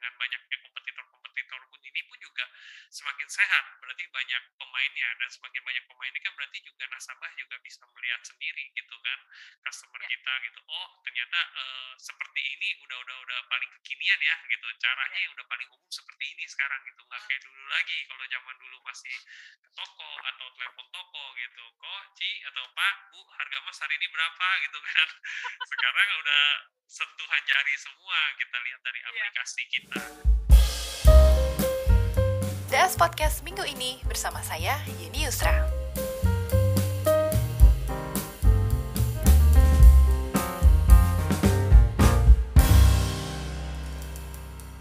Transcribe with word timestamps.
dengan 0.00 0.16
banyaknya 0.16 0.56
kompetitor-kompetitor 0.64 1.60
pun 1.68 1.80
ini 1.84 2.00
pun 2.08 2.16
juga 2.24 2.44
semakin 2.90 3.28
sehat 3.30 3.64
berarti 3.78 4.02
banyak 4.10 4.42
pemainnya 4.58 5.08
dan 5.22 5.28
semakin 5.30 5.62
banyak 5.62 5.84
pemainnya 5.86 6.20
kan 6.26 6.34
berarti 6.34 6.58
juga 6.58 6.84
nasabah 6.90 7.30
juga 7.38 7.54
bisa 7.62 7.86
melihat 7.86 8.20
sendiri 8.26 8.66
gitu 8.74 8.96
kan 8.98 9.18
customer 9.62 10.02
ya. 10.02 10.08
kita 10.10 10.32
gitu 10.50 10.60
oh 10.66 10.88
ternyata 11.06 11.40
uh, 11.54 11.92
seperti 11.94 12.42
ini 12.58 12.74
udah 12.82 12.98
udah 12.98 13.16
udah 13.22 13.40
paling 13.46 13.70
kekinian 13.78 14.18
ya 14.18 14.36
gitu 14.50 14.66
caranya 14.82 15.18
ya. 15.22 15.28
udah 15.30 15.46
paling 15.46 15.68
umum 15.70 15.86
seperti 15.86 16.24
ini 16.34 16.44
sekarang 16.50 16.82
gitu 16.82 17.00
nggak 17.06 17.22
kayak 17.30 17.40
dulu 17.46 17.64
lagi 17.70 17.98
kalau 18.10 18.24
zaman 18.26 18.54
dulu 18.58 18.76
masih 18.82 19.14
ke 19.62 19.70
toko 19.78 20.10
atau 20.26 20.46
telepon 20.58 20.86
toko 20.90 21.24
gitu 21.38 21.64
kok 21.78 22.02
Ci 22.18 22.30
atau 22.50 22.64
Pak 22.74 22.94
Bu 23.14 23.22
harga 23.22 23.58
mas 23.70 23.78
hari 23.78 23.94
ini 24.02 24.08
berapa 24.10 24.48
gitu 24.66 24.78
kan 24.82 25.08
sekarang 25.62 26.08
udah 26.26 26.44
sentuhan 26.90 27.42
jari 27.46 27.74
semua 27.78 28.18
kita 28.34 28.56
lihat 28.66 28.80
dari 28.82 28.98
iya. 28.98 29.08
aplikasi 29.14 29.62
yeah. 29.62 29.70
kita 29.78 30.39
DS 32.70 32.94
Podcast 32.94 33.42
minggu 33.42 33.66
ini 33.66 33.98
bersama 34.06 34.38
saya 34.46 34.78
Yeni 35.02 35.26
Yusra. 35.26 35.50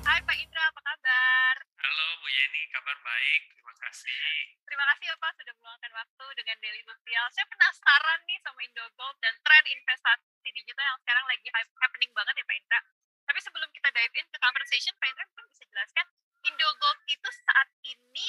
Hai 0.05 0.21
Pak 0.21 0.37
Indra, 0.37 0.69
apa 0.69 0.81
kabar? 0.85 1.55
Halo 1.65 2.05
Bu 2.21 2.29
Yeni, 2.29 2.69
kabar 2.69 2.93
baik, 3.01 3.41
terima 3.57 3.73
kasih. 3.81 4.53
Terima 4.69 4.85
kasih 4.93 5.05
ya 5.09 5.15
Pak 5.17 5.31
sudah 5.41 5.53
meluangkan 5.57 5.91
waktu 5.97 6.25
dengan 6.37 6.57
Daily 6.61 6.85
Sosial. 6.85 7.25
Saya 7.33 7.45
penasaran 7.49 8.19
nih 8.29 8.37
sama 8.45 8.59
Indogold 8.69 9.17
dan 9.17 9.33
tren 9.41 9.65
investasi 9.65 10.49
digital 10.53 10.93
yang 10.93 10.99
sekarang 11.01 11.25
lagi 11.25 11.47
happening 11.57 12.13
banget 12.13 12.37
ya 12.37 12.45
Pak 12.45 12.53
Indra. 12.53 12.79
Tapi 13.25 13.39
sebelum 13.41 13.69
kita 13.73 13.89
dive 13.89 14.13
in 14.13 14.29
ke 14.29 14.37
conversation, 14.37 14.93
Pak 15.01 15.09
Indra 15.09 15.25
mungkin 15.33 15.49
bisa 15.49 15.65
jelaskan 15.65 16.05
Indogold 16.39 16.99
itu 17.11 17.29
saat 17.43 17.67
ini 17.83 18.27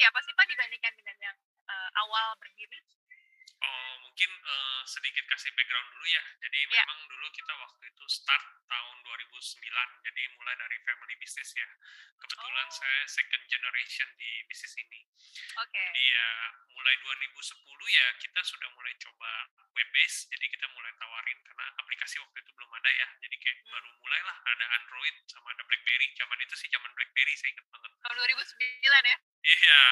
seperti 0.00 0.16
apa 0.16 0.24
sih 0.24 0.32
Pak 0.32 0.46
dibandingkan 0.48 0.92
dengan 0.96 1.16
yang 1.20 1.38
uh, 1.68 1.90
awal 2.00 2.32
berdiri? 2.40 2.80
Oh, 3.60 3.92
mungkin 4.00 4.32
uh, 4.32 4.80
sedikit 4.88 5.28
kasih 5.28 5.52
background 5.52 5.92
dulu 5.92 6.08
ya. 6.08 6.24
Jadi 6.40 6.56
yeah. 6.72 6.88
memang 6.88 7.04
dulu 7.04 7.28
kita 7.28 7.52
waktu 7.52 7.84
itu 7.84 8.04
start 8.08 8.40
tahun 8.64 8.96
2009. 9.04 9.60
Jadi 10.00 10.22
mulai 10.40 10.56
dari 10.56 10.76
family 10.88 11.20
business 11.20 11.52
ya. 11.52 11.68
Kebetulan 12.16 12.64
oh. 12.64 12.72
saya 12.72 13.00
second 13.12 13.44
generation 13.44 14.08
di 14.16 14.40
bisnis 14.48 14.72
ini. 14.80 15.04
Oke. 15.60 15.68
Okay. 15.68 15.84
Jadi 15.92 16.04
ya 16.16 16.28
mulai 16.72 16.96
2010 17.04 17.60
ya 17.92 18.06
kita 18.24 18.40
sudah 18.40 18.68
mulai 18.72 18.96
coba 18.96 19.52
web 19.76 19.88
base. 19.92 20.32
Jadi 20.32 20.48
kita 20.48 20.64
mulai 20.72 20.89
karena 21.24 21.66
aplikasi 21.76 22.16
waktu 22.22 22.38
itu 22.40 22.50
belum 22.56 22.70
ada 22.72 22.90
ya. 22.94 23.08
Jadi 23.20 23.36
kayak 23.36 23.56
hmm. 23.60 23.72
baru 23.74 23.88
mulailah 24.00 24.36
ada 24.48 24.66
Android 24.80 25.16
sama 25.28 25.48
ada 25.52 25.62
BlackBerry. 25.66 26.06
Zaman 26.16 26.38
itu 26.40 26.54
sih 26.56 26.68
zaman 26.72 26.90
BlackBerry 26.96 27.34
saya 27.36 27.50
ingat 27.52 27.66
banget. 27.68 27.90
Tahun 28.00 28.16
2009 28.16 29.12
ya? 29.12 29.16
Iya. 29.40 29.82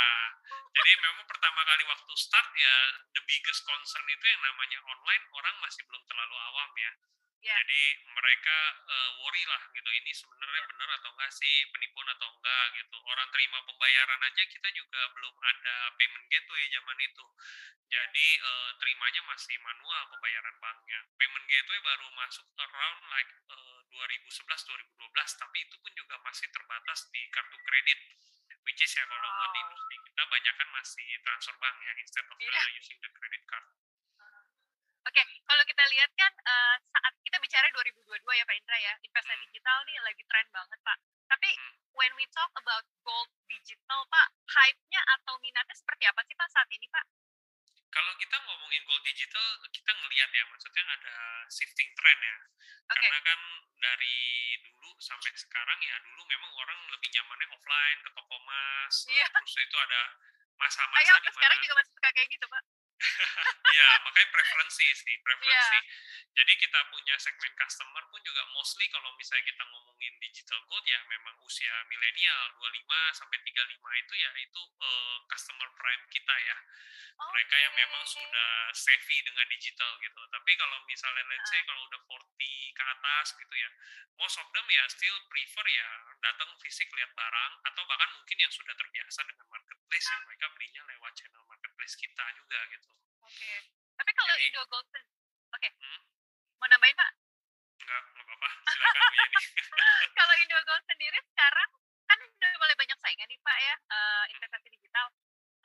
Jadi 0.49 0.91
memang 1.01 1.27
pertama 1.29 1.61
kali 1.65 1.83
waktu 1.89 2.13
start 2.17 2.51
ya 2.57 2.75
the 3.17 3.23
biggest 3.29 3.61
concern 3.65 4.07
itu 4.09 4.25
yang 4.25 4.43
namanya 4.45 4.79
online 4.85 5.25
orang 5.35 5.57
masih 5.61 5.83
belum 5.89 6.03
terlalu 6.09 6.37
awam 6.37 6.71
ya. 6.79 6.93
Yeah. 7.39 7.55
Jadi 7.55 7.83
mereka 8.03 8.59
uh, 8.83 9.11
worry 9.23 9.45
lah 9.47 9.63
gitu. 9.71 9.87
Ini 9.87 10.11
sebenarnya 10.11 10.63
yeah. 10.63 10.71
benar 10.75 10.89
atau 10.99 11.11
enggak 11.15 11.33
sih 11.33 11.55
penipuan 11.71 12.09
atau 12.19 12.29
enggak 12.35 12.65
gitu. 12.75 12.99
Orang 13.07 13.29
terima 13.31 13.59
pembayaran 13.63 14.21
aja 14.27 14.43
kita 14.51 14.69
juga 14.75 15.03
belum 15.15 15.35
ada 15.39 15.77
payment 15.95 16.27
gateway 16.27 16.65
zaman 16.75 16.99
itu. 16.99 17.25
Jadi 17.89 18.29
uh, 18.43 18.71
terimanya 18.77 19.23
masih 19.31 19.57
manual 19.63 20.03
pembayaran 20.13 20.57
banknya. 20.61 21.01
Payment 21.15 21.47
gateway 21.47 21.79
baru 21.81 22.09
masuk 22.19 22.47
around 22.59 23.01
like 23.09 23.31
uh, 23.55 23.81
2011 23.97 24.45
2012 24.45 25.41
tapi 25.41 25.57
itu 25.63 25.75
pun 25.81 25.93
juga 25.97 26.17
masih 26.27 26.47
terbatas 26.53 27.09
di 27.15 27.23
kartu 27.33 27.57
kredit 27.65 27.99
which 28.69 28.85
is 28.85 28.93
ya 28.93 29.05
kalau 29.09 29.25
wow. 29.25 29.39
buat 29.41 29.51
di 29.57 29.61
industri 29.65 29.97
kita 30.05 30.23
banyak 30.29 30.55
kan 30.61 30.69
masih 30.77 31.09
transfer 31.25 31.57
bank 31.57 31.77
ya 31.81 31.93
instead 31.97 32.27
of 32.29 32.37
yeah. 32.37 32.53
uh, 32.53 32.69
using 32.77 32.99
the 33.01 33.11
credit 33.17 33.43
card. 33.49 33.65
Oke, 35.09 35.25
okay, 35.25 35.41
kalau 35.49 35.65
kita 35.65 35.85
lihat 35.89 36.11
kan 36.21 36.33
uh, 36.37 36.77
saat 36.85 37.15
bicara 37.59 37.75
2022 37.75 38.39
ya 38.39 38.45
Pak 38.47 38.55
Indra 38.55 38.79
ya, 38.79 38.95
investasi 39.03 39.35
hmm. 39.35 39.45
digital 39.51 39.79
nih 39.83 39.99
lagi 40.07 40.23
tren 40.31 40.47
banget 40.55 40.79
Pak. 40.87 40.99
Tapi 41.27 41.51
hmm. 41.51 41.75
when 41.99 42.13
we 42.15 42.23
talk 42.31 42.55
about 42.55 42.87
gold 43.03 43.31
digital 43.51 44.07
Pak, 44.07 44.29
hype-nya 44.47 45.03
atau 45.19 45.35
minatnya 45.43 45.75
seperti 45.75 46.07
apa 46.07 46.23
sih 46.23 46.39
Pak 46.39 46.49
saat 46.55 46.71
ini 46.71 46.87
Pak? 46.87 47.03
Kalau 47.91 48.15
kita 48.15 48.37
ngomongin 48.47 48.87
gold 48.87 49.03
digital, 49.03 49.59
kita 49.75 49.91
ngelihat 49.91 50.31
ya, 50.31 50.45
maksudnya 50.47 50.87
ada 50.87 51.15
shifting 51.51 51.91
trend 51.99 52.21
ya. 52.23 52.37
Okay. 52.95 53.11
Karena 53.11 53.21
kan 53.27 53.41
dari 53.83 54.19
dulu 54.63 54.95
sampai 55.03 55.35
sekarang 55.35 55.79
ya, 55.83 55.99
dulu 56.07 56.23
memang 56.31 56.51
orang 56.63 56.79
lebih 56.95 57.11
nyamannya 57.11 57.47
offline 57.59 57.99
ke 58.07 58.11
toko 58.15 58.35
emas. 58.39 58.95
Yeah. 59.11 59.35
Terus 59.35 59.67
itu 59.67 59.77
ada 59.83 60.15
masa-masa 60.63 61.11
di 61.11 61.27
mana. 61.27 61.35
sekarang 61.35 61.59
juga 61.59 61.75
masih 61.83 61.93
suka 61.99 62.09
kayak 62.15 62.29
gitu, 62.31 62.47
Pak. 62.47 62.63
Iya, 63.79 63.89
makanya 64.03 64.29
preferensi 64.35 64.87
sih, 64.91 65.15
preferensi. 65.23 65.79
Yeah. 65.79 66.37
Jadi 66.43 66.53
kita 66.59 66.81
punya 66.91 67.15
segmen 67.19 67.53
customer 67.55 68.03
pun 68.11 68.21
juga 68.23 68.43
mostly 68.55 68.87
kalau 68.91 69.11
misalnya 69.19 69.45
kita 69.47 69.65
ngomongin 69.71 70.15
digital 70.23 70.63
gold 70.71 70.87
ya 70.87 70.99
memang 71.11 71.35
usia 71.43 71.75
milenial 71.91 72.55
25 72.59 73.19
sampai 73.19 73.39
35 73.43 74.03
itu 74.03 74.15
ya 74.19 74.31
itu 74.39 74.63
uh, 74.83 75.19
customer 75.31 75.69
prime 75.75 76.05
kita 76.11 76.35
ya. 76.47 76.57
Okay. 77.19 77.27
Mereka 77.35 77.57
yang 77.59 77.75
memang 77.75 78.03
sudah 78.07 78.71
savvy 78.71 79.19
dengan 79.27 79.47
digital 79.51 79.91
gitu. 79.99 80.23
Tapi 80.31 80.51
kalau 80.55 80.79
misalnya 80.87 81.27
let's 81.27 81.51
say 81.51 81.59
kalau 81.67 81.83
udah 81.91 82.01
40 82.07 82.79
ke 82.79 82.83
atas 82.87 83.27
gitu 83.35 83.55
ya, 83.59 83.71
most 84.15 84.39
of 84.39 84.47
them 84.55 84.67
ya 84.71 84.87
still 84.91 85.19
prefer 85.27 85.67
ya 85.67 85.89
datang 86.23 86.51
fisik 86.63 86.87
lihat 86.95 87.11
barang 87.15 87.53
atau 87.67 87.83
bahkan 87.87 88.11
mungkin 88.15 88.39
yang 88.39 88.53
sudah 88.55 88.75
terbiasa 88.75 89.27
dengan 89.27 89.47
marketplace 89.51 90.07
yang 90.07 90.23
mereka 90.27 90.47
belinya 90.55 90.83
lewat 90.87 91.13
channel 91.19 91.43
marketplace 91.51 91.95
kita 91.99 92.25
juga 92.39 92.59
gitu. 92.71 92.88
Oke. 93.25 93.35
Okay. 93.35 93.59
Tapi 93.99 94.11
kalau 94.15 94.35
Jadi, 94.39 94.47
Indo 94.47 94.63
Gold, 94.71 94.87
oke. 94.87 95.01
Okay. 95.59 95.71
Hmm? 95.75 96.01
Mau 96.59 96.69
nambahin 96.71 96.97
Pak? 96.99 97.11
Enggak, 97.83 98.03
enggak 98.05 98.25
apa-apa. 98.27 98.49
Silakan 98.75 99.03
Bu 99.07 99.15
Yeni. 99.19 99.45
kalau 100.19 100.35
Indo 100.39 100.59
Gold 100.67 100.85
sendiri 100.87 101.19
sekarang 101.35 101.71
kan 102.09 102.19
udah 102.25 102.51
mulai 102.57 102.77
banyak 102.81 102.99
saingan 103.05 103.29
nih 103.29 103.41
Pak 103.45 103.59
ya 103.61 103.75
uh, 103.93 104.25
investasi 104.33 104.69
digital. 104.73 105.07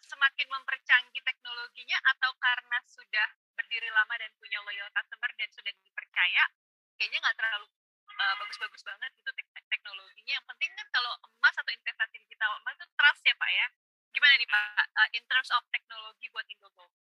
Semakin 0.03 0.47
mempercanggih 0.51 1.23
teknologinya 1.23 1.97
atau 2.13 2.31
karena 2.37 2.77
sudah 2.85 3.27
berdiri 3.55 3.89
lama 3.89 4.13
dan 4.19 4.29
punya 4.37 4.59
loyal 4.67 4.89
customer 4.91 5.31
dan 5.39 5.49
sudah 5.55 5.71
dipercaya, 5.71 6.43
kayaknya 6.99 7.23
nggak 7.23 7.37
terlalu 7.39 7.65
uh, 8.11 8.35
bagus-bagus 8.37 8.81
banget 8.85 9.09
gitu 9.17 9.31
tek 9.33 9.47
teknologinya. 9.71 10.33
Yang 10.37 10.45
penting 10.53 10.69
kan 10.77 10.87
kalau 10.93 11.13
emas 11.39 11.55
atau 11.57 11.71
investasi 11.71 12.15
digital 12.21 12.51
emas 12.61 12.75
itu 12.77 12.87
trust 12.93 13.23
ya 13.25 13.35
Pak 13.39 13.49
ya. 13.49 13.67
Gimana 14.13 14.33
nih 14.37 14.49
Pak, 14.49 14.85
uh, 14.93 15.09
in 15.17 15.23
terms 15.25 15.49
of 15.49 15.63
teknologi 15.73 16.29
buat 16.29 16.45
Indogo? 16.45 16.92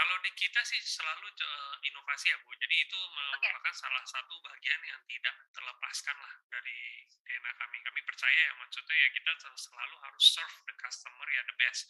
Kalau 0.00 0.16
di 0.24 0.32
kita 0.32 0.64
sih 0.64 0.80
selalu 0.80 1.28
uh, 1.28 1.76
inovasi 1.84 2.32
ya 2.32 2.40
Bu. 2.40 2.56
Jadi 2.56 2.72
itu 2.72 2.96
merupakan 2.96 3.68
okay. 3.68 3.76
salah 3.76 4.00
satu 4.08 4.32
bagian 4.40 4.80
yang 4.88 4.96
tidak 5.04 5.36
terlepaskan 5.52 6.16
lah 6.16 6.34
dari 6.48 7.04
DNA 7.04 7.52
kami. 7.60 7.76
Kami 7.84 8.00
percaya 8.08 8.40
ya 8.48 8.52
maksudnya 8.56 8.96
ya 8.96 9.08
kita 9.12 9.30
selalu 9.60 9.96
harus 10.00 10.24
serve 10.24 10.56
the 10.64 10.72
customer 10.80 11.28
ya 11.28 11.44
the 11.44 11.56
best. 11.60 11.84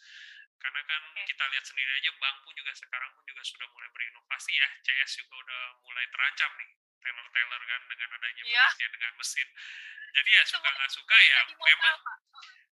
Karena 0.59 0.83
kan 0.83 1.01
okay. 1.07 1.23
kita 1.31 1.43
lihat 1.55 1.63
sendiri 1.63 1.91
aja 2.03 2.11
bank 2.19 2.35
pun 2.43 2.51
juga 2.51 2.75
sekarang 2.75 3.15
pun 3.15 3.23
juga 3.23 3.43
sudah 3.47 3.67
mulai 3.71 3.89
berinovasi 3.95 4.51
ya. 4.59 4.67
CS 4.83 5.11
juga 5.23 5.47
udah 5.47 5.63
mulai 5.87 6.03
terancam 6.11 6.51
nih 6.59 6.71
teller-teller 6.99 7.61
kan 7.63 7.81
dengan 7.87 8.09
adanya 8.11 8.43
yeah. 8.43 8.71
dengan 8.91 9.11
mesin. 9.15 9.47
Jadi 10.11 10.29
ya 10.35 10.43
suka 10.43 10.67
nggak 10.67 10.91
suka 10.91 11.15
ya 11.15 11.39
memang 11.47 11.95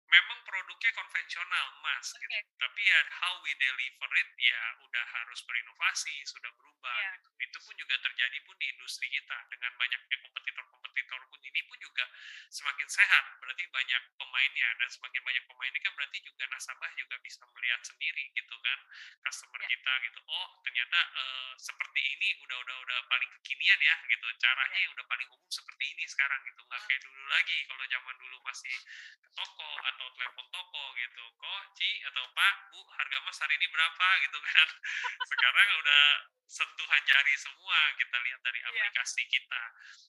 memang 0.09 0.39
produknya 0.49 0.91
konvensional 0.97 1.67
emas 1.81 2.07
okay. 2.17 2.25
gitu 2.25 2.37
tapi 2.57 2.81
ya 2.81 3.01
how 3.13 3.35
we 3.45 3.53
deliver 3.61 4.11
it 4.17 4.31
ya 4.41 4.63
udah 4.81 5.05
harus 5.05 5.41
berinovasi 5.45 6.17
sudah 6.25 6.49
berubah 6.57 6.97
yeah. 6.97 7.13
gitu 7.21 7.29
itu 7.45 7.59
pun 7.61 7.75
juga 7.77 7.97
terjadi 8.01 8.39
pun 8.49 8.57
di 8.57 8.67
industri 8.73 9.07
kita 9.13 9.39
dengan 9.53 9.73
banyaknya 9.77 10.17
kompetitor-kompetitor 10.25 10.78
pun 11.07 11.41
ini 11.45 11.61
pun 11.69 11.79
juga 11.79 12.05
semakin 12.51 12.89
sehat. 12.89 13.25
Berarti 13.39 13.65
banyak 13.71 14.03
pemainnya 14.19 14.69
dan 14.81 14.89
semakin 14.91 15.21
banyak 15.23 15.45
pemainnya 15.47 15.81
kan 15.85 15.93
berarti 15.95 16.19
juga 16.25 16.45
nasabah 16.51 16.91
juga 16.99 17.17
bisa 17.23 17.43
melihat 17.55 17.81
sendiri 17.85 18.25
gitu 18.35 18.57
kan 18.65 18.79
customer 19.23 19.61
yeah. 19.63 19.71
kita 19.71 19.93
gitu. 20.09 20.19
Oh 20.27 20.49
ternyata 20.65 20.99
uh, 21.15 21.53
seperti 21.59 22.01
ini 22.01 22.29
udah 22.43 22.57
udah 22.63 22.77
udah 22.89 22.99
paling 23.07 23.31
kekinian 23.41 23.81
ya 23.81 23.97
gitu. 24.09 24.27
Caranya 24.41 24.79
yeah. 24.79 24.95
udah 24.95 25.05
paling 25.07 25.29
umum 25.31 25.51
seperti 25.51 25.85
ini 25.95 26.05
sekarang 26.09 26.41
gitu. 26.49 26.61
Nggak 26.67 26.83
kayak 26.89 27.01
dulu 27.05 27.23
lagi 27.29 27.59
kalau 27.69 27.85
zaman 27.87 28.15
dulu 28.19 28.37
masih 28.47 28.75
ke 29.23 29.29
toko 29.37 29.71
atau 29.95 30.07
telepon 30.17 30.47
toko 30.51 30.85
gitu. 30.97 31.25
Kok 31.39 31.63
Ci 31.77 31.91
atau 32.09 32.25
Pak 32.33 32.55
Bu 32.73 32.81
harga 32.83 33.19
mas 33.23 33.39
hari 33.39 33.55
ini 33.61 33.67
berapa 33.71 34.07
gitu 34.25 34.39
kan. 34.41 34.69
Sekarang 35.31 35.69
udah 35.79 36.05
sentuhan 36.49 37.03
jari 37.05 37.35
semua 37.37 37.81
kita 38.01 38.17
lihat 38.25 38.41
dari 38.41 38.61
iya. 38.65 38.69
aplikasi 38.73 39.23
yeah. 39.23 39.31
kita 39.37 39.63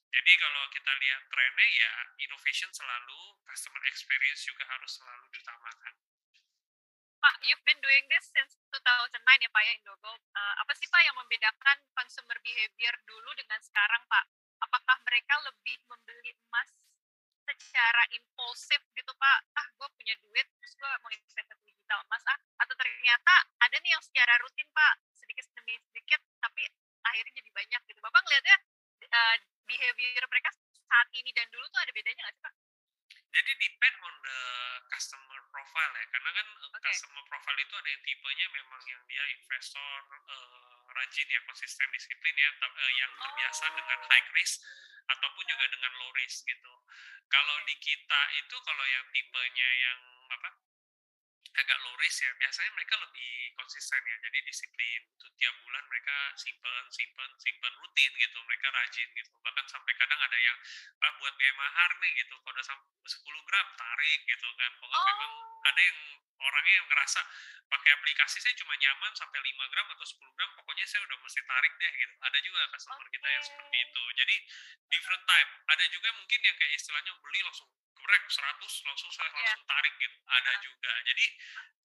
jadi 0.09 0.31
kalau 0.39 0.63
kita 0.71 0.91
lihat 1.03 1.21
trennya 1.27 1.67
ya 1.67 1.93
innovation 2.23 2.71
selalu 2.71 3.35
customer 3.43 3.83
experience 3.91 4.47
juga 4.47 4.63
harus 4.63 4.95
selalu 4.95 5.27
diutamakan 5.35 5.93
Pak, 7.19 7.35
you've 7.43 7.59
been 7.67 7.75
doing 7.83 8.07
this 8.07 8.31
since 8.31 8.55
2009 8.71 9.43
ya 9.43 9.51
Pak 9.51 9.63
ya 9.67 9.73
Indogo. 9.75 10.15
Uh, 10.31 10.55
apa 10.63 10.71
sih 10.71 10.87
Pak 10.87 11.03
yang 11.03 11.11
membedakan 11.19 11.77
consumer 11.91 12.39
behavior 12.39 12.95
dulu 13.03 13.35
dengan 13.35 13.59
sekarang 13.59 13.99
Pak? 14.07 14.23
Apakah 14.63 14.97
mereka 15.03 15.35
lebih 15.43 15.83
membeli 15.91 16.31
emas 16.47 16.71
secara 17.43 18.03
impulsif 18.13 18.79
gitu 18.93 19.11
Pak, 19.17 19.39
ah 19.57 19.67
gue 19.73 19.87
punya 19.97 20.15
duit, 20.21 20.47
terus 20.61 20.73
gue 20.77 20.89
mau 21.01 21.11
investasi 21.11 21.53
digital 21.65 21.99
emas 22.05 22.23
ah, 22.29 22.39
atau 22.61 22.75
ternyata 22.77 23.33
ada 23.57 23.75
nih 23.81 23.91
yang 23.91 24.03
secara 24.05 24.37
rutin 24.45 24.69
Pak, 24.69 24.93
sedikit 25.17 25.45
demi 25.57 25.75
sedikit, 25.89 26.21
tapi 26.39 26.61
akhirnya 27.03 27.33
jadi 27.41 27.49
banyak 27.49 27.81
gitu. 27.89 27.99
Bapak 27.99 28.21
ngeliatnya 28.21 28.57
uh, 29.09 29.35
behavior 29.65 30.23
mereka 30.29 30.49
saat 30.85 31.09
ini 31.17 31.33
dan 31.33 31.49
dulu 31.49 31.65
tuh 31.73 31.81
ada 31.81 31.91
bedanya 31.91 32.21
nggak 32.29 32.35
sih 32.37 32.43
Pak? 32.45 32.53
Jadi 33.29 33.51
depend 33.61 33.95
on 34.05 34.13
the 34.25 34.39
customer 34.93 35.39
profile 35.79 35.95
ya, 35.95 36.05
karena 36.11 36.29
kan 36.35 36.47
okay. 36.59 36.91
customer 36.91 37.23
profile 37.31 37.59
itu 37.63 37.73
ada 37.79 37.89
yang 37.89 38.03
tipenya 38.03 38.47
memang 38.51 38.81
yang 38.83 39.01
dia 39.07 39.23
investor 39.31 39.95
uh, 40.27 40.75
rajin 40.91 41.27
ya, 41.31 41.39
konsisten, 41.47 41.87
disiplin 41.95 42.35
ya, 42.35 42.51
uh, 42.51 42.91
yang 42.99 43.11
terbiasa 43.15 43.63
oh. 43.63 43.71
dengan 43.79 43.99
high 44.11 44.29
risk 44.35 44.59
ataupun 45.07 45.43
juga 45.47 45.65
dengan 45.71 45.91
low 46.03 46.11
risk 46.19 46.43
gitu. 46.43 46.73
Kalau 47.31 47.55
di 47.63 47.75
kita 47.79 48.21
itu 48.43 48.55
kalau 48.59 48.85
yang 48.91 49.05
tipenya 49.15 49.69
yang 49.87 49.99
apa 50.35 50.49
agak 51.57 51.77
low 51.81 51.95
risk 51.97 52.21
ya 52.21 52.31
biasanya 52.37 52.71
mereka 52.77 52.95
lebih 53.01 53.53
konsisten 53.57 54.01
ya 54.05 54.15
jadi 54.21 54.39
disiplin 54.45 55.01
itu 55.09 55.27
tiap 55.39 55.55
bulan 55.65 55.83
mereka 55.89 56.15
simpen 56.37 56.83
simpen 56.93 57.29
simpen 57.41 57.73
rutin 57.79 58.11
gitu 58.15 58.37
mereka 58.45 58.67
rajin 58.75 59.09
gitu. 59.15 59.33
Bahkan 59.41 59.65
sampai 59.69 59.93
kadang 59.97 60.19
ada 60.19 60.37
yang 60.37 60.57
ah, 61.03 61.11
buat 61.17 61.33
biaya 61.35 61.53
mahar 61.55 61.91
nih 62.01 62.11
gitu. 62.23 62.35
Kalau 62.39 62.53
udah 62.53 62.65
10 62.65 63.47
gram 63.47 63.67
tarik 63.75 64.19
gitu 64.27 64.47
kan. 64.55 64.71
Kalau 64.77 64.95
oh. 64.95 65.05
memang 65.05 65.31
ada 65.69 65.81
yang 65.81 65.99
orangnya 66.39 66.73
yang 66.79 66.87
ngerasa 66.87 67.21
pakai 67.69 67.91
aplikasi 67.93 68.41
saya 68.41 68.55
cuma 68.57 68.73
nyaman 68.79 69.11
sampai 69.13 69.39
5 69.43 69.71
gram 69.71 69.87
atau 69.93 70.05
10 70.07 70.35
gram 70.37 70.49
pokoknya 70.57 70.85
saya 70.89 71.01
udah 71.05 71.17
mesti 71.21 71.41
tarik 71.45 71.73
deh 71.77 71.93
gitu. 71.93 72.15
Ada 72.23 72.37
juga 72.41 72.61
customer 72.73 73.05
okay. 73.05 73.13
kita 73.17 73.27
yang 73.27 73.43
seperti 73.43 73.77
itu. 73.79 74.03
Jadi 74.17 74.35
different 74.89 75.23
type. 75.27 75.51
Ada 75.69 75.85
juga 75.93 76.09
mungkin 76.17 76.39
yang 76.41 76.55
kayak 76.57 76.73
istilahnya 76.75 77.13
beli 77.21 77.39
langsung 77.45 77.69
geprek 77.99 78.23
100 78.31 78.87
langsung 78.87 79.11
saya 79.11 79.27
iya. 79.27 79.35
langsung 79.35 79.67
tarik 79.67 79.93
gitu. 79.99 80.17
Ada 80.23 80.51
juga. 80.63 80.93
Jadi 81.03 81.25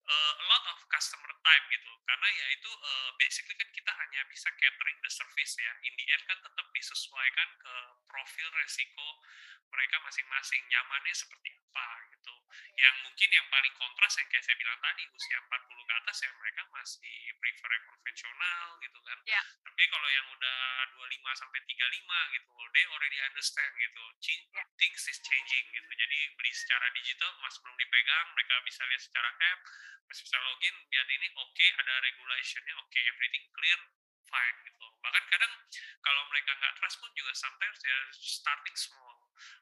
uh, 0.07 0.33
a 0.39 0.45
lot 0.47 0.65
of 0.71 0.79
customer 0.87 1.33
type 1.43 1.67
gitu. 1.75 1.93
Karena 2.07 2.29
ya 2.31 2.47
itu 2.55 2.71
uh, 2.71 3.11
basically 3.19 3.59
kan 3.59 3.69
kita 3.75 3.93
hanya 3.99 4.23
bisa 4.31 4.49
catering 4.55 4.99
the 5.03 5.11
service 5.11 5.55
ya. 5.59 5.73
In 5.83 5.93
the 5.99 6.07
end 6.07 6.23
kan 6.31 6.39
tetap 6.39 6.67
disesuaikan 6.71 7.49
ke 7.59 7.75
profil 8.07 8.49
resiko 8.63 9.09
mereka 9.75 9.99
masing-masing. 10.07 10.63
Nyamannya 10.71 11.15
seperti 11.19 11.51
apa 11.51 11.89
gitu. 12.15 12.35
Yang 12.79 12.95
mungkin 13.03 13.29
yang 13.35 13.47
paling 13.51 13.75
kontras 13.75 14.15
yang 14.23 14.29
kayak 14.31 14.45
saya 14.47 14.55
bilang 14.55 14.79
tadi 14.79 15.03
usia 15.11 15.39
40 15.43 15.89
ke 15.91 15.95
atas 15.99 16.17
ya 16.23 16.31
mereka 16.39 16.63
masih 16.71 17.19
prefer 17.43 17.71
yang 17.75 17.87
konvensional 17.91 18.69
gitu 18.79 18.99
kan. 19.03 19.19
Yeah. 19.27 19.45
tapi 19.65 19.91
kalau 19.91 20.07
yang 20.07 20.27
udah 20.31 20.59
25 20.95 21.35
sampai 21.35 21.61
35 21.67 22.35
gitu 22.39 22.53
they 22.71 22.85
already 22.95 23.19
understand 23.27 23.73
gitu. 23.75 24.05
Yeah. 24.55 24.67
things 24.79 25.03
is 25.11 25.19
changing 25.19 25.67
gitu. 25.75 25.91
jadi 25.99 26.04
beli 26.09 26.53
secara 26.53 26.87
digital 26.95 27.31
mas 27.41 27.57
belum 27.61 27.77
dipegang 27.77 28.27
mereka 28.37 28.55
bisa 28.65 28.83
lihat 28.89 29.03
secara 29.03 29.31
app 29.31 29.61
masih 30.09 30.23
bisa 30.25 30.39
login 30.45 30.77
lihat 30.93 31.09
ini 31.09 31.29
oke 31.41 31.51
okay, 31.53 31.71
ada 31.81 31.95
regulationnya 32.05 32.75
oke 32.79 32.89
okay, 32.93 33.03
everything 33.09 33.45
clear 33.57 33.81
fine 34.29 34.59
gitu 34.65 34.87
bahkan 35.05 35.25
kadang 35.29 35.53
kalau 36.01 36.23
mereka 36.29 36.53
nggak 36.57 36.75
trust 36.81 37.01
pun 37.01 37.11
juga 37.17 37.33
sometimes 37.37 37.77
they 37.81 37.93
are 37.93 38.09
starting 38.13 38.77
small. 38.77 39.17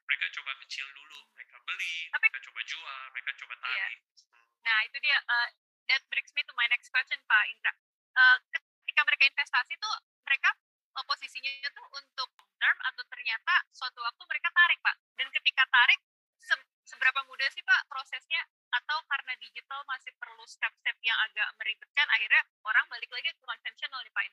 Mereka 0.05 0.29
coba 0.37 0.53
kecil 0.61 0.85
dulu 0.93 1.21
mereka 1.33 1.57
beli 1.65 2.13
Tapi, 2.13 2.29
mereka 2.29 2.39
coba 2.45 2.61
jual 2.69 3.03
mereka 3.17 3.31
coba 3.41 3.55
tarik 3.57 3.99
iya. 4.05 4.31
nah 4.63 4.79
itu 4.85 4.97
dia 5.01 5.17
uh, 5.17 5.49
that 5.89 6.03
brings 6.13 6.31
me 6.37 6.45
to 6.45 6.53
my 6.55 6.69
next 6.69 6.93
question 6.93 7.19
Pak 7.25 7.45
Indra. 7.49 7.73
Uh, 8.13 8.37
ketika 8.53 9.03
mereka 9.09 9.25
investasi 9.33 9.75
tuh 9.81 9.95
mereka 10.29 10.53
posisinya 11.09 11.73
tuh 11.73 11.87
untuk 11.97 12.29
term 12.61 12.79
atau 12.93 13.03
ternyata 13.09 13.55
suatu 13.73 14.05
waktu 14.05 14.23
mereka 14.29 14.49
tarik 14.53 14.79
Pak? 14.85 14.97
Dan 15.17 15.29
ketika 15.33 15.65
tarik 15.73 15.99
se 16.43 16.55
seberapa 16.85 17.21
mudah 17.31 17.49
sih 17.55 17.63
Pak 17.63 17.81
prosesnya? 17.89 18.43
Atau 18.73 18.99
karena 19.07 19.33
digital 19.39 19.81
masih 19.87 20.13
perlu 20.19 20.45
step-step 20.49 20.97
yang 21.05 21.19
agak 21.31 21.49
meribetkan 21.61 22.07
akhirnya 22.11 22.43
orang 22.67 22.85
balik 22.91 23.11
lagi 23.15 23.31
ke 23.31 23.43
konvensional 23.45 24.01
nih 24.03 24.13
Pak 24.13 24.25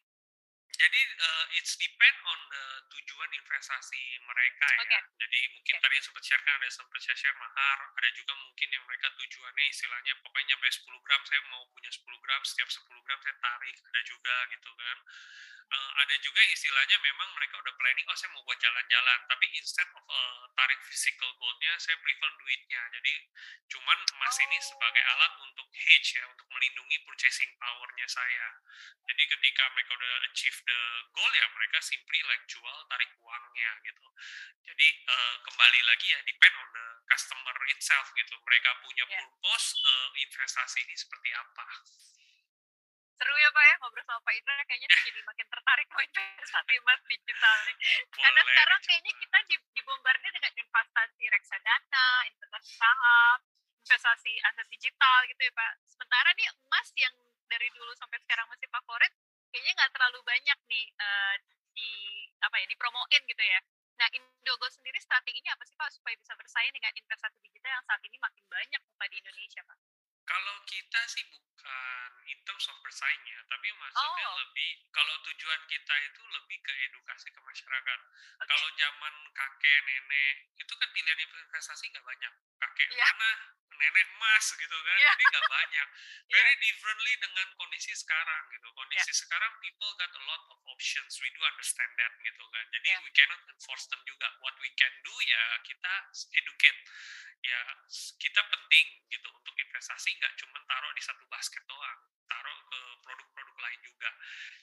jadi 0.79 1.01
uh, 1.19 1.45
it's 1.59 1.75
depend 1.75 2.17
on 2.23 2.39
the 2.47 2.63
tujuan 2.95 3.29
investasi 3.35 3.99
mereka 4.23 4.67
ya. 4.79 4.81
Okay. 4.87 5.01
Jadi 5.27 5.39
mungkin 5.51 5.75
okay. 5.75 5.83
tadi 5.83 5.93
yang 5.99 6.05
sempat 6.07 6.23
share 6.23 6.43
kan 6.47 6.55
ada 6.55 6.69
sempat 6.71 6.99
share, 7.03 7.19
share 7.19 7.35
mahar, 7.35 7.79
ada 7.99 8.09
juga 8.15 8.33
mungkin 8.39 8.67
yang 8.71 8.83
mereka 8.87 9.11
tujuannya 9.19 9.65
istilahnya 9.67 10.13
pokoknya 10.23 10.55
nyampe 10.55 10.67
10 10.71 11.03
gram 11.03 11.21
saya 11.27 11.41
mau 11.51 11.63
punya 11.75 11.91
10 11.91 12.23
gram, 12.23 12.41
setiap 12.47 12.69
10 12.71 13.05
gram 13.05 13.19
saya 13.19 13.35
tarik, 13.43 13.75
ada 13.75 14.01
juga 14.07 14.35
gitu 14.55 14.71
kan 14.71 14.97
uh, 15.69 15.91
ada 16.01 16.15
juga 16.21 16.41
istilahnya 16.49 16.97
memang 17.01 17.29
mereka 17.37 17.61
udah 17.61 17.73
planning 17.77 18.05
oh 18.09 18.17
saya 18.17 18.29
mau 18.33 18.43
buat 18.45 18.57
jalan-jalan 18.57 19.19
tapi 19.29 19.45
instead 19.57 19.89
of 19.93 20.03
uh, 20.09 20.43
tarik 20.57 20.79
physical 20.85 21.29
goldnya 21.37 21.73
saya 21.77 21.95
prefer 22.01 22.31
duitnya 22.41 22.81
jadi 22.97 23.13
cuman 23.69 23.97
emas 24.17 24.35
oh. 24.37 24.45
ini 24.49 24.57
sebagai 24.65 25.03
alat 25.05 25.33
untuk 25.45 25.67
hedge 25.73 26.17
ya 26.17 26.23
untuk 26.29 26.47
melindungi 26.49 26.97
purchasing 27.05 27.51
powernya 27.61 28.07
saya 28.09 28.47
jadi 29.05 29.23
ketika 29.37 29.63
mereka 29.73 29.91
udah 29.93 30.13
achieve 30.29 30.59
the 30.69 30.80
goal 31.18 31.31
ya 31.33 31.45
mereka 31.57 31.81
simply 31.81 32.21
like 32.30 32.45
jual 32.45 32.77
tarik 32.86 33.10
uangnya 33.18 33.71
gitu 33.81 34.06
jadi 34.69 34.88
uh, 35.10 35.36
kembali 35.50 35.80
lagi 35.81 36.07
ya 36.13 36.19
depend 36.30 36.54
on 36.62 36.69
the 36.77 36.88
customer 37.10 37.57
itself 37.74 38.06
gitu 38.13 38.38
mereka 38.45 38.69
punya 38.86 39.06
yeah. 39.10 39.25
purpose 39.25 39.74
uh, 39.81 40.10
investasi 40.13 40.86
ini 40.86 40.94
seperti 40.94 41.30
apa 41.33 41.66
seru 43.19 43.36
ya 43.36 43.51
Pak 43.51 43.63
ya 43.68 43.75
ngobrol 43.83 44.04
sama 44.07 44.21
Pak 44.24 44.31
Indra 44.31 44.63
kayaknya 44.63 44.95
jadi 44.95 45.21
makin 45.27 45.48
tertarik 45.51 45.88
mau 45.92 46.00
investasi 46.00 46.74
emas 46.80 47.01
digital 47.04 47.56
nih. 47.68 47.75
Boleh, 47.75 48.15
Karena 48.15 48.42
sekarang 48.48 48.80
kayaknya 48.88 49.13
kita 49.19 49.38
dibombardir 49.75 50.31
dengan 50.31 50.54
investasi 50.56 51.24
reksadana, 51.27 52.07
investasi 52.31 52.72
saham, 52.80 53.38
investasi 53.83 54.31
aset 54.39 54.68
digital 54.72 55.18
gitu 55.27 55.42
ya 55.44 55.51
Pak. 55.51 55.72
Sementara 55.83 56.31
nih 56.31 56.48
emas 56.48 56.88
yang 56.95 57.15
dari 57.51 57.68
dulu 57.75 57.92
sampai 58.00 58.24
sekarang 58.24 58.48
masih 58.48 58.72
favorit 58.72 59.12
kayaknya 59.50 59.74
nggak 59.78 59.92
terlalu 59.98 60.19
banyak 60.25 60.60
nih 60.69 60.86
uh, 60.98 61.36
di 61.74 61.92
apa 62.40 62.56
ya 62.62 62.66
dipromoin 62.69 63.22
gitu 63.28 63.44
ya. 63.44 63.60
Nah, 64.00 64.07
Indogo 64.16 64.68
sendiri 64.72 64.96
strateginya 65.04 65.51
apa 65.60 65.68
sih 65.68 65.75
Pak 65.75 65.92
supaya 65.92 66.16
bisa 66.16 66.31
bersaing 66.40 66.72
dengan 66.72 66.96
investasi 66.96 67.36
digital 67.44 67.75
yang 67.75 67.84
saat 67.84 68.00
ini 68.07 68.16
makin 68.16 68.46
banyak 68.48 68.81
Pak 68.96 69.07
di 69.12 69.18
Indonesia 69.19 69.62
Pak? 69.68 69.78
Kalau 70.24 70.56
kita 70.63 71.01
sih 71.10 71.25
bukan 71.28 72.12
in 72.30 72.40
terms 72.46 72.69
of 72.69 72.78
bersaingnya, 72.86 73.44
tapi 73.50 73.68
maksudnya 73.75 74.30
oh. 74.30 74.38
lebih 74.40 74.72
kalau 74.94 75.16
tujuan 75.25 75.62
kita 75.68 75.96
itu 76.06 76.22
lebih 76.31 76.57
ke 76.63 76.74
edukasi 76.86 77.28
ke 77.34 77.42
masyarakat. 77.44 78.00
Okay. 78.00 78.46
Kalau 78.46 78.69
zaman 78.78 79.13
kakek 79.36 79.78
nenek 79.84 80.36
itu 80.56 80.74
kan 80.78 80.90
pilihan 80.96 81.19
investasi 81.19 81.92
nggak 81.92 82.06
banyak. 82.06 82.34
Kakek 82.62 82.88
yeah. 82.94 83.10
mana, 83.10 83.31
nenek 83.79 84.07
emas 84.19 84.45
gitu 84.59 84.77
kan, 84.83 84.98
yeah. 85.00 85.15
jadi 85.15 85.24
nggak 85.31 85.48
banyak. 85.48 85.88
Very 86.36 86.53
yeah. 86.53 86.63
differently 86.67 87.13
dengan 87.24 87.48
kondisi 87.55 87.95
sekarang 87.95 88.43
gitu. 88.51 88.67
Kondisi 88.75 89.12
yeah. 89.12 89.21
sekarang 89.24 89.51
people 89.63 89.89
got 89.95 90.12
a 90.12 90.24
lot 90.27 90.43
of 90.51 90.57
options. 90.67 91.15
We 91.24 91.31
do 91.31 91.41
understand 91.41 91.91
that 91.95 92.13
gitu 92.19 92.43
kan. 92.51 92.65
Jadi 92.75 92.89
yeah. 92.91 93.01
we 93.01 93.12
cannot 93.15 93.41
enforce 93.48 93.88
them 93.88 94.01
juga. 94.03 94.27
What 94.43 94.59
we 94.59 94.69
can 94.75 94.93
do 95.01 95.15
ya 95.24 95.43
kita 95.63 95.93
educate 96.36 96.79
ya 97.39 97.62
kita 98.19 98.41
penting 98.51 98.86
gitu 99.07 99.29
untuk 99.31 99.55
investasi 99.55 100.12
nggak 100.19 100.33
cuma 100.36 100.59
taruh 100.67 100.91
di 100.91 101.00
satu 101.00 101.24
basket 101.31 101.63
doang 101.71 102.00
taruh 102.29 102.59
ke 102.67 102.79
produk-produk 103.01 103.57
lain 103.57 103.79
juga 103.81 104.09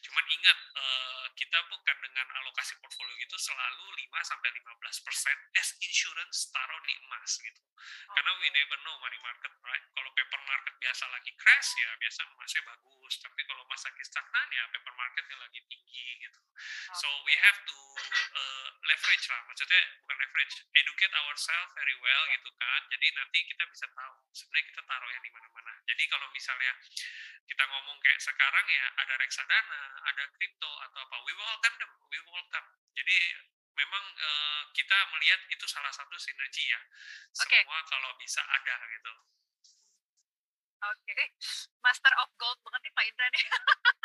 cuman 0.05 0.25
ingat 0.29 0.59
uh, 0.77 1.27
kita 1.35 1.59
bukan 1.73 1.97
dengan 2.05 2.27
alokasi 2.45 2.77
portfolio 2.79 3.17
gitu 3.19 3.37
selalu 3.41 3.85
5 3.97 4.31
sampai 4.31 4.51
15 4.55 5.07
persen 5.09 5.37
as 5.57 5.69
insurance 5.83 6.53
taruh 6.53 6.81
di 6.85 6.95
emas 7.01 7.31
gitu 7.41 7.65
karena 8.13 8.33
we 8.39 8.49
never 8.53 8.79
know 8.85 8.97
money 9.07 9.19
market 9.23 9.55
right? 9.63 9.85
Kalau 9.95 10.11
paper 10.19 10.41
market 10.43 10.75
biasa 10.83 11.05
lagi 11.15 11.31
crash 11.39 11.71
ya 11.79 11.91
biasa 12.03 12.27
emasnya 12.27 12.63
bagus. 12.67 13.15
Tapi 13.23 13.41
kalau 13.47 13.63
emas 13.63 13.83
lagi 13.87 14.03
stagnan 14.03 14.49
ya 14.51 14.63
paper 14.75 14.95
marketnya 14.99 15.37
lagi 15.39 15.61
tinggi 15.71 16.07
gitu. 16.27 16.41
So 16.99 17.07
we 17.23 17.35
have 17.39 17.59
to 17.63 17.79
uh, 18.35 18.69
leverage 18.83 19.27
lah. 19.31 19.41
Maksudnya 19.47 19.83
bukan 20.03 20.17
leverage 20.19 20.55
educate 20.75 21.15
ourselves 21.15 21.71
very 21.79 21.97
well 22.03 22.23
gitu 22.35 22.51
kan. 22.59 22.81
Jadi 22.91 23.07
nanti 23.15 23.39
kita 23.47 23.65
bisa 23.71 23.87
tahu 23.95 24.19
sebenarnya 24.35 24.65
kita 24.75 24.83
taruh 24.83 25.11
yang 25.15 25.23
di 25.23 25.31
mana-mana. 25.31 25.73
Jadi 25.87 26.03
kalau 26.11 26.27
misalnya 26.35 26.73
kita 27.47 27.63
ngomong 27.63 27.99
kayak 28.03 28.19
sekarang 28.19 28.67
ya 28.67 28.87
ada 29.07 29.15
reksadana 29.23 29.83
ada 30.03 30.25
kripto 30.35 30.73
atau 30.91 30.99
apa 30.99 31.17
we 31.23 31.33
welcome 31.39 31.77
them 31.79 31.93
we 32.11 32.19
welcome. 32.27 32.67
Jadi 32.99 33.19
memang 33.77 34.05
uh, 34.17 34.63
kita 34.73 34.99
melihat 35.13 35.41
itu 35.53 35.65
salah 35.69 35.93
satu 35.93 36.17
sinergi 36.17 36.73
ya 36.73 36.81
okay. 37.37 37.63
semua 37.63 37.81
kalau 37.85 38.11
bisa 38.17 38.41
ada 38.41 38.77
gitu 38.91 39.15
Oke, 40.87 41.09
okay. 41.09 41.25
Master 41.81 42.13
of 42.21 42.29
Gold 42.37 42.61
banget 42.61 42.85
nih 42.85 42.93
Pak 42.93 43.05
Indra 43.09 43.27
nih. 43.33 43.45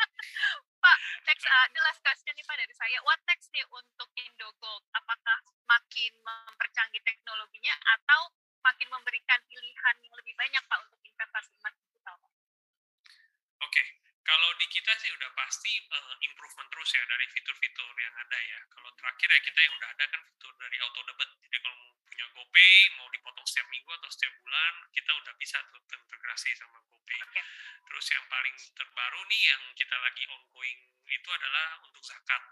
Pak, 0.82 0.98
next 1.28 1.44
uh, 1.44 1.66
the 1.76 1.80
last 1.84 2.00
question 2.00 2.32
nih 2.32 2.42
Pak 2.48 2.56
dari 2.58 2.74
saya. 2.74 2.98
What 3.04 3.20
next 3.28 3.52
nih 3.52 3.62
untuk 3.68 4.08
Indo 4.16 4.48
Gold? 4.56 4.82
Apakah 4.96 5.38
makin 5.68 6.12
mempercanggih 6.24 7.04
teknologinya 7.04 7.76
atau 7.92 8.32
makin 8.64 8.88
memberikan 8.88 9.40
pilihan 9.46 9.94
yang 10.00 10.14
lebih 10.16 10.34
banyak 10.34 10.62
Pak 10.64 10.78
untuk 10.88 11.00
investasi 11.06 11.52
emas 11.60 11.76
digital 11.86 12.16
Pak? 12.18 12.32
Oke, 12.32 13.68
okay. 13.68 13.86
Kalau 14.22 14.48
di 14.54 14.66
kita 14.70 14.92
sih 15.02 15.10
udah 15.12 15.30
pasti 15.34 15.72
uh, 15.92 16.14
improvement 16.24 16.70
terus 16.70 16.90
ya 16.94 17.02
dari 17.10 17.26
fitur-fitur 17.30 17.90
yang 18.00 18.14
ada 18.16 18.38
ya. 18.38 18.60
Kalau 18.70 18.81
terakhir 19.02 19.28
ya 19.34 19.40
kita 19.42 19.58
yang 19.66 19.74
udah 19.74 19.88
ada 19.90 20.04
kan 20.14 20.20
fitur 20.22 20.52
dari 20.62 20.76
auto 20.78 21.00
debit. 21.02 21.30
Jadi 21.42 21.56
kalau 21.58 21.76
mau 21.82 21.92
punya 22.06 22.26
GoPay 22.38 22.74
mau 23.02 23.08
dipotong 23.10 23.46
setiap 23.50 23.66
minggu 23.74 23.90
atau 23.98 24.10
setiap 24.14 24.34
bulan 24.46 24.74
kita 24.94 25.10
udah 25.10 25.34
bisa 25.42 25.58
tuh 25.74 25.82
terintegrasi 25.90 26.50
sama 26.54 26.78
GoPay 26.86 27.00
Okay. 27.12 27.44
terus 27.88 28.06
yang 28.08 28.24
paling 28.24 28.56
terbaru 28.72 29.20
nih 29.28 29.42
yang 29.52 29.62
kita 29.76 29.96
lagi 30.00 30.24
ongoing 30.24 30.80
itu 31.12 31.28
adalah 31.28 31.76
untuk 31.84 32.00
zakat 32.00 32.42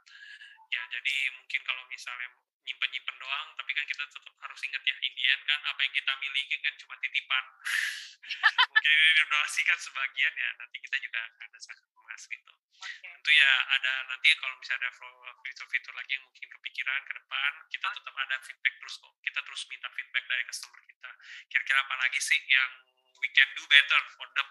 ya 0.68 0.82
jadi 0.92 1.16
mungkin 1.32 1.60
kalau 1.64 1.84
misalnya 1.88 2.28
nyimpen-nyimpen 2.70 3.16
doang 3.18 3.48
tapi 3.58 3.70
kan 3.74 3.84
kita 3.90 4.04
tetap 4.06 4.34
harus 4.38 4.60
ingat 4.62 4.82
ya 4.86 4.94
Indian 5.02 5.38
kan 5.42 5.58
apa 5.66 5.80
yang 5.82 5.92
kita 5.98 6.12
miliki 6.22 6.56
kan 6.62 6.74
cuma 6.78 6.94
titipan 7.02 7.44
mungkin 8.70 8.90
ini 8.94 9.10
didonasikan 9.18 9.78
sebagian 9.82 10.34
ya 10.38 10.50
nanti 10.62 10.76
kita 10.78 10.96
juga 11.02 11.18
akan 11.26 11.40
ada 11.50 11.58
zakat 11.58 11.90
emas 11.90 12.24
gitu 12.30 12.54
Okay. 12.80 13.12
tentu 13.12 13.28
ya 13.36 13.52
ada 13.76 14.08
nanti 14.08 14.32
kalau 14.40 14.56
misalnya 14.56 14.88
ada 14.88 15.04
fitur-fitur 15.44 15.92
lagi 15.92 16.16
yang 16.16 16.24
mungkin 16.24 16.48
kepikiran 16.48 17.00
ke 17.04 17.12
depan 17.12 17.52
kita 17.68 17.84
Oh. 17.84 17.92
tetap 17.92 18.14
ada 18.16 18.36
feedback 18.40 18.74
terus 18.80 18.96
kok 18.96 19.12
kita 19.20 19.40
terus 19.44 19.62
minta 19.68 19.88
feedback 19.92 20.24
dari 20.24 20.42
customer 20.48 20.80
kita 20.88 21.10
kira-kira 21.52 21.78
apa 21.84 21.94
lagi 22.00 22.20
sih 22.24 22.40
yang 22.48 22.72
we 23.20 23.28
can 23.36 23.44
do 23.52 23.68
better 23.68 24.00
for 24.16 24.24
them 24.32 24.48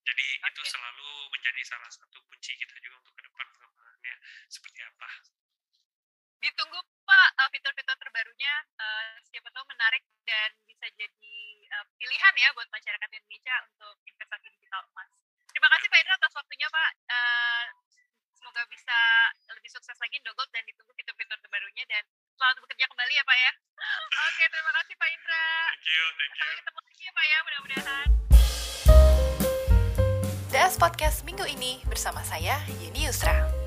jadi 0.00 0.26
itu 0.40 0.62
Oke. 0.64 0.70
selalu 0.72 1.10
menjadi 1.28 1.60
salah 1.68 1.90
satu 1.92 2.16
kunci 2.24 2.56
kita 2.56 2.72
juga 2.80 3.04
untuk 3.04 3.12
ke 3.20 3.22
depan 3.28 3.46
pengembangannya 3.52 4.16
seperti 4.48 4.80
apa 4.88 5.08
Ditunggu 6.40 6.80
Pak 7.08 7.28
uh, 7.40 7.48
fitur-fitur 7.48 7.96
terbarunya 7.96 8.54
uh, 8.76 9.16
siapa 9.24 9.48
tahu 9.56 9.64
menarik 9.72 10.04
dan 10.28 10.52
bisa 10.68 10.84
jadi 10.92 11.38
uh, 11.80 11.84
pilihan 11.96 12.34
ya 12.36 12.52
buat 12.52 12.68
masyarakat 12.68 13.08
Indonesia 13.16 13.56
untuk 13.64 13.96
investasi 14.04 14.52
digital 14.52 14.84
emas. 14.92 15.08
Terima 15.48 15.68
kasih 15.72 15.88
Pak 15.88 15.98
Indra 16.04 16.14
atas 16.20 16.36
waktunya 16.36 16.68
Pak. 16.68 16.90
Uh, 17.08 17.64
semoga 18.36 18.62
bisa 18.68 18.98
lebih 19.56 19.70
sukses 19.72 19.96
lagi 19.96 20.20
Indogold 20.20 20.52
dan 20.52 20.62
ditunggu 20.68 20.92
fitur-fitur 20.94 21.40
terbarunya 21.40 21.84
dan 21.88 22.04
selamat 22.36 22.60
bekerja 22.60 22.86
kembali 22.92 23.14
ya 23.16 23.24
Pak 23.24 23.38
ya. 23.40 23.52
Oke, 24.28 24.44
terima 24.52 24.72
kasih 24.76 24.94
Pak 25.00 25.08
Indra. 25.08 25.46
thank 25.72 25.88
you 25.88 26.04
thank 26.12 26.30
you 26.30 26.38
Sampai 26.38 26.56
ketemu 26.60 26.78
lagi 26.84 27.02
ya 27.02 27.12
Pak 27.16 27.24
ya, 27.24 27.38
mudah-mudahan. 27.40 28.08
DS 30.48 30.74
Podcast 30.80 31.18
minggu 31.24 31.44
ini 31.48 31.80
bersama 31.88 32.20
saya, 32.24 32.60
Yeni 32.80 33.08
Yusra. 33.08 33.57